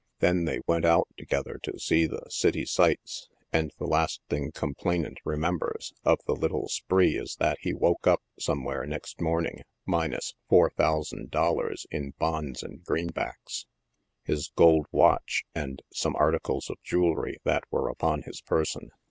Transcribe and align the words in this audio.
Then 0.17 0.45
they 0.45 0.61
went 0.65 0.83
out 0.83 1.09
together 1.15 1.59
to 1.61 1.77
see 1.77 2.07
the 2.07 2.25
city 2.27 2.65
sights, 2.65 3.29
and 3.53 3.71
the 3.77 3.85
las 3.85 4.17
j 4.17 4.23
thing 4.31 4.51
complainant 4.51 5.19
remembers 5.23 5.93
of 6.03 6.17
the 6.25 6.33
little 6.35 6.67
spree 6.69 7.15
is 7.19 7.35
that 7.35 7.59
he 7.61 7.71
woke 7.75 8.07
up 8.07 8.23
somewhere 8.39 8.87
next 8.87 9.21
morning 9.21 9.61
minus 9.85 10.33
four 10.49 10.71
thousand 10.71 11.29
dollars 11.29 11.85
in 11.91 12.15
bonds 12.17 12.63
and 12.63 12.83
greenbacks, 12.83 13.67
his 14.23 14.51
gold 14.55 14.87
watch, 14.91 15.43
and 15.53 15.83
some 15.93 16.15
articles 16.15 16.71
of 16.71 16.81
jewelry 16.81 17.37
that 17.43 17.63
weie 17.71 17.91
upon 17.91 18.23
his 18.23 18.41
person. 18.41 18.89